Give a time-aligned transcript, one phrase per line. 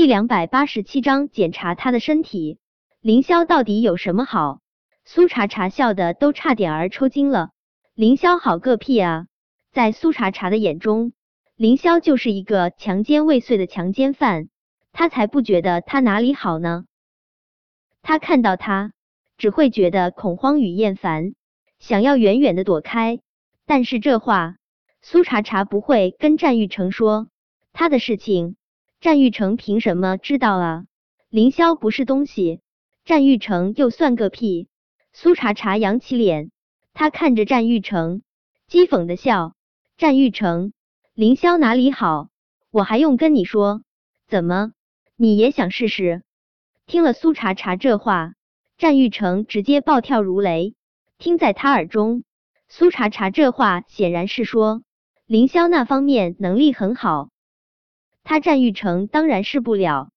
[0.00, 2.58] 第两百八十七章检查他的身体。
[3.02, 4.60] 凌霄到底有什么好？
[5.04, 7.50] 苏茶茶笑的都差点儿抽筋了。
[7.92, 9.26] 凌霄好个屁啊！
[9.72, 11.12] 在苏茶茶的眼中，
[11.54, 14.48] 凌霄就是一个强奸未遂的强奸犯，
[14.90, 16.86] 他才不觉得他哪里好呢。
[18.00, 18.92] 他看到他，
[19.36, 21.34] 只会觉得恐慌与厌烦，
[21.78, 23.20] 想要远远的躲开。
[23.66, 24.56] 但是这话，
[25.02, 27.28] 苏茶茶不会跟战玉成说
[27.74, 28.56] 他的事情。
[29.00, 30.84] 战玉成凭什么知道啊？
[31.30, 32.60] 凌霄不是东西，
[33.06, 34.68] 战玉成又算个屁！
[35.14, 36.50] 苏茶茶扬起脸，
[36.92, 38.20] 他看着战玉成，
[38.68, 39.54] 讥讽的笑。
[39.96, 40.74] 战玉成，
[41.14, 42.28] 凌霄哪里好？
[42.70, 43.80] 我还用跟你说？
[44.28, 44.72] 怎么，
[45.16, 46.22] 你也想试试？
[46.84, 48.34] 听了苏茶茶这话，
[48.76, 50.74] 战玉成直接暴跳如雷。
[51.16, 52.22] 听在他耳中，
[52.68, 54.82] 苏茶茶这话显然是说
[55.24, 57.30] 凌霄那方面能力很好。
[58.22, 60.10] 他战玉成当然是不了，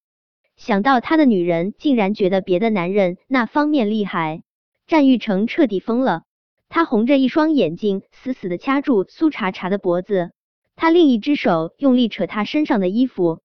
[0.56, 4.44] 想到他的女人竟然觉得别的男人那方面厉害，
[4.88, 6.24] 战玉成彻底疯了。
[6.70, 10.32] 他红着一双眼睛，死死的掐住苏茶茶的脖子，
[10.76, 13.42] 他另一只手用力扯他身上的衣服。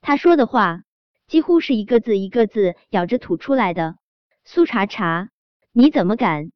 [0.00, 0.82] 他说的话
[1.26, 3.96] 几乎是一个字一个字咬着吐出来的。
[4.44, 5.30] 苏茶茶，
[5.72, 6.52] 你怎么敢？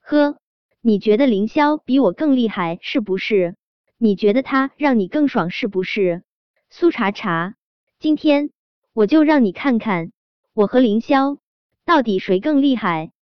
[0.00, 0.36] 呵，
[0.82, 3.56] 你觉得凌霄比我更厉害是不是？
[3.98, 6.22] 你觉得他让你更爽是不是？
[6.78, 7.54] 苏茶茶，
[7.98, 8.50] 今天
[8.92, 10.12] 我就让你看看
[10.52, 11.38] 我和凌霄
[11.86, 13.12] 到底谁更厉害。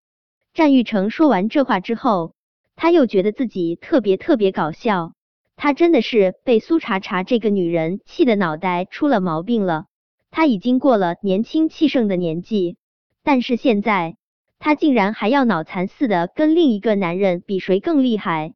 [0.55, 2.35] 战玉成说完这话之后，
[2.75, 5.13] 他又觉得自己特别特别搞笑。
[5.55, 9.85] 他真的是被苏茶茶这个女人气的脑袋出了毛病了。
[10.33, 12.77] 他已经过了年轻气盛的年纪，
[13.23, 14.17] 但是现在
[14.59, 18.53] 他竟然还要脑残似的跟另一个男人比谁更厉害。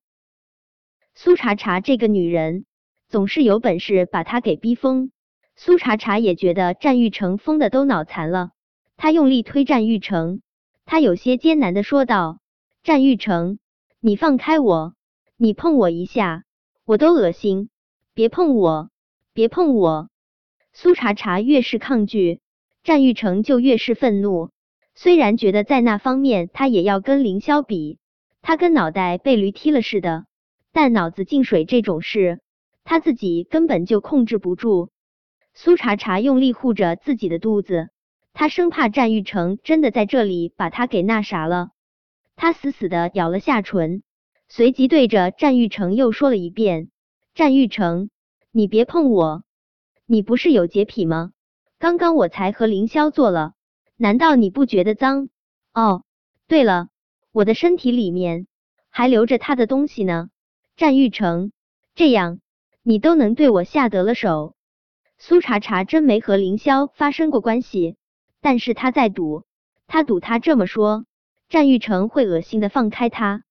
[1.15, 2.65] 苏茶茶这个女人。
[3.09, 5.11] 总是有本事把他给逼疯。
[5.57, 8.51] 苏茶茶也觉得战玉成疯的都脑残了，
[8.97, 10.41] 他用力推战玉成，
[10.85, 12.39] 他有些艰难的说道
[12.85, 13.59] ：“战玉成，
[13.99, 14.95] 你放开我，
[15.37, 16.45] 你碰我一下，
[16.85, 17.71] 我都恶心，
[18.15, 18.91] 别碰我，
[19.33, 20.11] 别碰我。”
[20.73, 22.41] 苏茶茶越是抗拒，
[22.85, 24.51] 战玉成就越是愤怒。
[24.95, 27.99] 虽然觉得在那方面他也要跟凌霄比，
[28.43, 30.27] 他跟脑袋被驴踢了似的，
[30.73, 32.41] 但脑子进水这种事。
[32.89, 34.89] 他自己根本就控制不住，
[35.53, 37.91] 苏茶茶用力护着自己的肚子，
[38.33, 41.69] 他生怕战玉成真的在这里把他给那啥了。
[42.35, 44.03] 他死死的咬了下唇，
[44.49, 46.89] 随即对着战玉成又说了一遍
[47.37, 48.09] ：“战玉成，
[48.53, 49.45] 你别碰我，
[50.07, 51.33] 你不是有洁癖吗？
[51.79, 53.53] 刚刚我才和凌霄做了，
[53.99, 55.29] 难道你不觉得脏？
[55.75, 56.05] 哦，
[56.47, 56.89] 对了，
[57.33, 58.47] 我的身体里面
[58.89, 60.31] 还留着他的东西呢。
[60.75, 61.53] 战玉成，
[61.95, 62.41] 这样。”
[62.89, 64.55] 你都能对我下得了手，
[65.19, 67.97] 苏茶茶真没和凌霄发生过关系，
[68.41, 69.45] 但是他在赌，
[69.87, 71.05] 他赌他这么说，
[71.51, 73.43] 战玉成会恶心的放开他。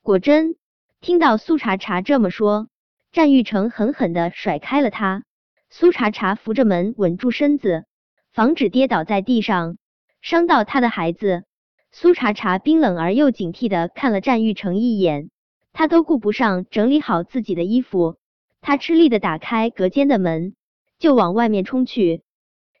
[0.00, 0.56] 果真，
[1.02, 2.68] 听到苏茶茶这么说，
[3.12, 5.24] 战玉成狠狠的甩开了他。
[5.68, 7.84] 苏茶茶扶着门稳住身子，
[8.32, 9.76] 防止跌倒在地上，
[10.22, 11.44] 伤到他的孩子。
[11.90, 15.28] 苏茶茶冰冷而又警惕的看了战玉成一眼，
[15.74, 18.16] 他都顾不上整理好自己的衣服。
[18.62, 20.54] 他吃力的打开隔间的门，
[21.00, 22.22] 就往外面冲去。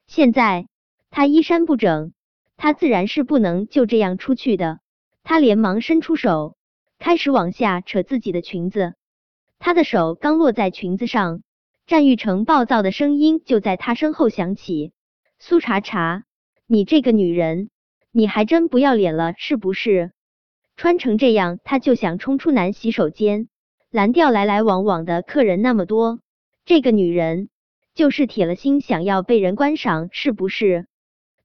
[0.06, 0.68] 现在
[1.10, 2.12] 他衣衫不整，
[2.56, 4.78] 他自然是不能就这样出去的。
[5.24, 6.56] 他连忙伸出手，
[7.00, 8.94] 开始往下扯自己的裙子。
[9.58, 11.42] 他的手刚落在裙子上，
[11.86, 14.92] 战玉成暴躁的声音就在他身后响起
[15.40, 16.24] ：“苏茶茶，
[16.66, 17.70] 你这个女人，
[18.12, 20.12] 你还真不要脸了是不是？
[20.76, 23.48] 穿成这样，他就想冲出男洗手间？”
[23.92, 26.20] 蓝调来来往往的客人那么多，
[26.64, 27.50] 这个女人
[27.92, 30.86] 就是铁了心想要被人观赏，是不是？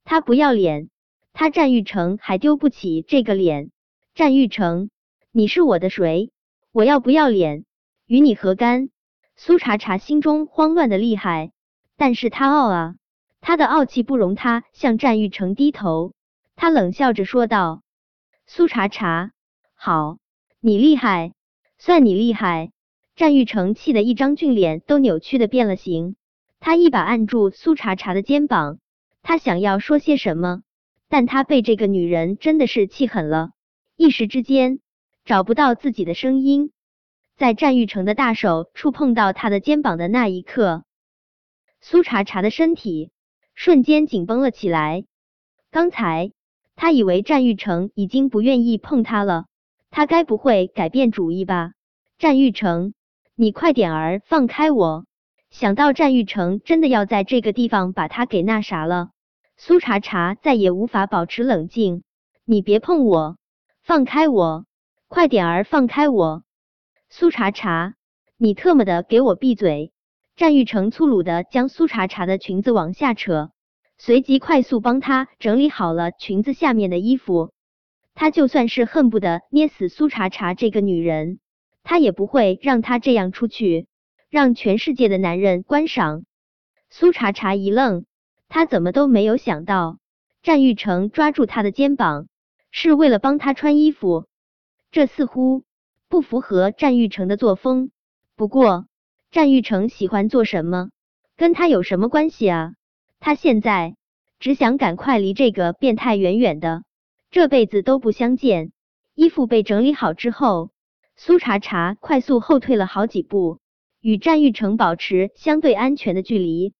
[0.05, 0.89] 她不要脸，
[1.33, 3.71] 她战玉成还丢不起这个脸。
[4.15, 4.89] 战玉成，
[5.33, 6.31] 你是我的谁？
[6.71, 7.65] 我要不要脸，
[8.05, 8.91] 与你何干？
[9.35, 11.51] 苏茶茶心中慌乱的厉害，
[11.97, 12.95] 但是他傲啊，
[13.41, 16.13] 他的傲气不容他向战玉成低头。
[16.55, 17.81] 他冷笑着说道
[18.47, 19.33] ：“苏茶茶，
[19.75, 20.17] 好，
[20.61, 21.33] 你厉害。”
[21.79, 22.71] 算你厉害！
[23.15, 26.15] 战玉成气得一张俊脸都扭曲的变了形，
[26.59, 28.79] 他一把按住苏茶茶的肩膀，
[29.23, 30.61] 他想要说些什么，
[31.07, 33.51] 但他被这个女人真的是气狠了，
[33.95, 34.79] 一时之间
[35.25, 36.71] 找不到自己的声音。
[37.35, 40.83] 在战玉成的大手触碰到他的肩膀的那一刻，
[41.81, 43.11] 苏茶茶的身体
[43.53, 45.05] 瞬间紧绷了起来。
[45.69, 46.31] 刚才
[46.75, 49.45] 他以为战玉成已经不愿意碰他了。
[49.89, 51.71] 他该不会改变主意吧？
[52.17, 52.93] 战玉成，
[53.35, 55.05] 你快点儿放开我！
[55.49, 59.11] 想到战玉成真的要在这个地方把他给那啥了，
[59.55, 62.03] 苏茶茶再也无法保持冷静。
[62.43, 63.37] 你别碰我，
[63.81, 64.65] 放开我，
[65.07, 66.43] 快点儿放开我！
[67.09, 67.93] 苏茶茶，
[68.37, 69.93] 你特么的给我闭嘴！
[70.35, 73.51] 战玉成粗鲁的将苏茶茶的裙子往下扯，
[73.97, 77.51] 随即快速帮她整理好了裙子下面的衣服。
[78.19, 81.37] 他就算是恨不得捏死苏茶茶这个女人，
[81.83, 83.85] 他也不会让她这样出去，
[84.31, 86.23] 让全世界的男人观赏。
[86.89, 88.05] 苏茶茶一愣，
[88.49, 89.99] 他怎么都没有想到，
[90.41, 92.27] 战玉成抓住他的肩膀
[92.71, 94.25] 是为了帮他穿衣服，
[94.89, 95.63] 这似乎
[96.09, 97.91] 不符合战玉成的作风。
[98.35, 98.87] 不过，
[99.29, 100.89] 战玉成喜欢做什么，
[101.35, 102.71] 跟他有什么关系啊？
[103.19, 103.95] 他现在
[104.39, 106.81] 只想赶快离这个变态远远的。
[107.29, 108.71] 这辈子都不相见。
[109.13, 110.71] 衣服被整理好之后，
[111.15, 113.59] 苏茶茶快速后退了好几步，
[113.99, 116.73] 与战玉成保持相对安全的距离。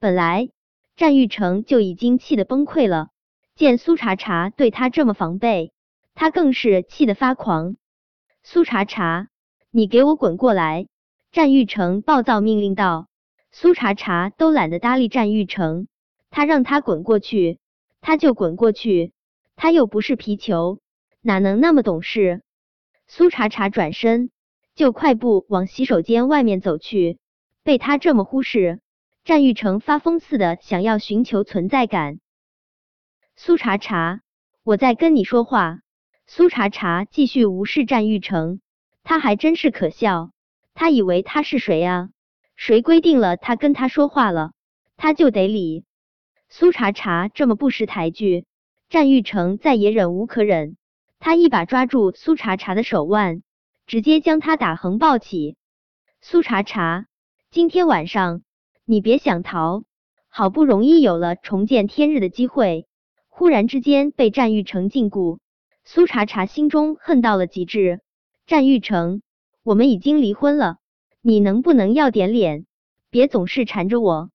[0.00, 0.50] 本来
[0.96, 3.08] 战玉成就已经气得崩溃了，
[3.54, 5.72] 见苏茶茶对他这么防备，
[6.14, 7.76] 他更是气得发狂。
[8.42, 9.28] 苏茶茶，
[9.70, 10.86] 你给我滚过来！
[11.30, 13.06] 战玉成暴躁命令道。
[13.52, 15.86] 苏茶茶都懒得搭理战玉成，
[16.30, 17.58] 他让他滚过去，
[18.00, 19.12] 他就滚过去。
[19.60, 20.78] 他又不是皮球，
[21.20, 22.42] 哪能那么懂事？
[23.08, 24.30] 苏茶茶转身
[24.76, 27.18] 就快步往洗手间外面走去，
[27.64, 28.80] 被他这么忽视，
[29.24, 32.20] 战玉成发疯似的想要寻求存在感。
[33.34, 34.20] 苏茶茶，
[34.62, 35.80] 我在跟你说话。
[36.28, 38.60] 苏茶茶继续无视战玉成，
[39.02, 40.30] 他还真是可笑，
[40.72, 42.10] 他以为他是谁啊？
[42.54, 44.52] 谁规定了他跟他说话了，
[44.96, 45.84] 他就得理？
[46.48, 48.44] 苏茶茶这么不识抬举。
[48.88, 50.78] 战玉成再也忍无可忍，
[51.18, 53.42] 他一把抓住苏茶茶的手腕，
[53.86, 55.56] 直接将他打横抱起。
[56.22, 57.06] 苏茶茶，
[57.50, 58.40] 今天晚上
[58.86, 59.84] 你别想逃！
[60.30, 62.86] 好不容易有了重见天日的机会，
[63.28, 65.38] 忽然之间被战玉成禁锢，
[65.84, 68.00] 苏茶茶心中恨到了极致。
[68.46, 69.20] 战玉成，
[69.62, 70.78] 我们已经离婚了，
[71.20, 72.64] 你能不能要点脸，
[73.10, 74.30] 别总是缠着我？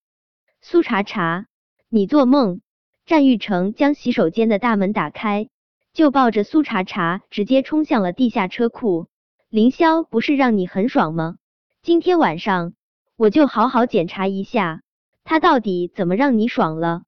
[0.61, 1.47] 苏茶茶，
[1.89, 2.61] 你做梦！
[3.05, 5.49] 战玉成将洗手间的大门打开，
[5.91, 9.07] 就抱着苏茶茶直接冲向了地下车库。
[9.49, 11.35] 凌霄不是让你很爽吗？
[11.81, 12.73] 今天晚上
[13.17, 14.81] 我就好好检查一下，
[15.25, 17.03] 他到底怎么让你爽了？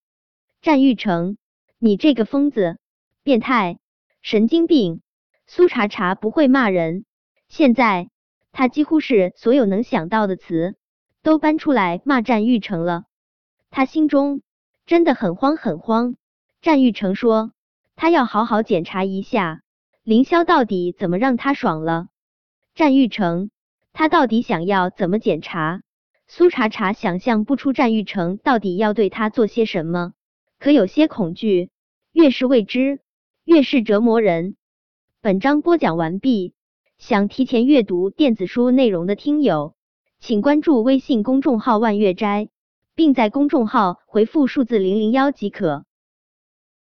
[0.62, 1.38] 战玉成，
[1.80, 2.78] 你这个疯子、
[3.24, 3.80] 变态、
[4.22, 5.02] 神经病！
[5.48, 7.06] 苏茶茶不会骂人，
[7.48, 8.10] 现在
[8.52, 10.76] 他几乎是所有能想到的词
[11.24, 13.06] 都搬出来骂战玉成了。
[13.72, 14.42] 他心中。
[14.86, 16.16] 真的很慌很慌，
[16.62, 17.52] 战玉成说
[17.96, 19.62] 他要好好检查一下
[20.04, 22.08] 凌霄到底怎么让他爽了。
[22.76, 23.50] 战玉成，
[23.94, 25.82] 他到底想要怎么检查？
[26.28, 30.14] 苏茶茶想象不出战玉成到底要对他做些什么，
[30.60, 31.70] 可有些恐惧。
[32.12, 33.00] 越是未知，
[33.44, 34.56] 越是折磨人。
[35.22, 36.54] 本章播讲完毕，
[36.98, 39.76] 想提前阅读电子书内容的听友，
[40.20, 42.50] 请关注微信公众号万月斋。
[42.96, 45.86] 并在公众号回复数字零零幺即可。